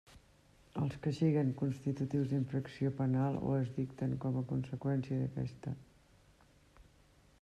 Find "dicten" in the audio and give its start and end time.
3.77-4.17